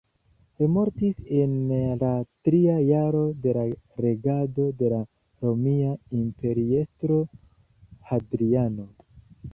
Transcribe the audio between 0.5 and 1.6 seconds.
Li mortis en